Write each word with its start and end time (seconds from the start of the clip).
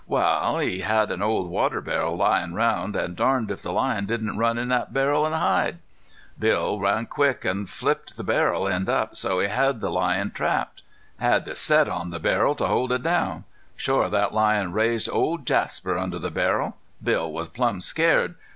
Wal, 0.07 0.57
he 0.57 0.79
had 0.79 1.11
an 1.11 1.21
old 1.21 1.47
water 1.51 1.79
barrel 1.79 2.17
layin' 2.17 2.53
around, 2.53 2.95
an' 2.95 3.13
darned 3.13 3.51
if 3.51 3.61
the 3.61 3.71
lion 3.71 4.07
didn't 4.07 4.35
run 4.35 4.57
in 4.57 4.69
thet 4.69 4.91
barrel 4.91 5.27
an' 5.27 5.33
hide. 5.33 5.77
Bill 6.39 6.79
run 6.79 7.05
quick 7.05 7.45
an' 7.45 7.67
flopped 7.67 8.17
the 8.17 8.23
barrel 8.23 8.67
end 8.67 8.89
up, 8.89 9.15
so 9.15 9.39
he 9.39 9.47
had 9.47 9.79
the 9.79 9.91
lion 9.91 10.31
trapped. 10.31 10.81
He 11.19 11.25
had 11.25 11.45
to 11.45 11.53
set 11.55 11.87
on 11.87 12.09
the 12.09 12.19
barrel 12.19 12.55
to 12.55 12.65
hold 12.65 12.91
it 12.91 13.03
down. 13.03 13.43
Shore 13.75 14.09
that 14.09 14.33
lion 14.33 14.71
raised 14.71 15.07
old 15.07 15.45
Jasper 15.45 15.95
under 15.99 16.17
the 16.17 16.31
barrel. 16.31 16.77
Bill 17.03 17.31
was 17.31 17.47
plumb 17.47 17.79
scared. 17.79 18.33